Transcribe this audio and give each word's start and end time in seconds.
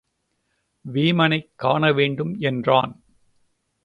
வீமனைக் 0.93 1.49
காணவேண்டும் 1.55 2.35
என்றான். 2.39 3.03